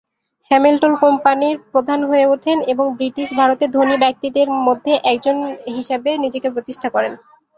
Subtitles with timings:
[0.51, 5.37] Hamilton কোম্পানির প্রধান হয়ে ওঠেন এবং ব্রিটিশ ভারতে ধনী ব্যক্তিদের মধ্যে একজন
[5.75, 7.13] হিসাবে নিজেকে প্রতিষ্ঠা করেন।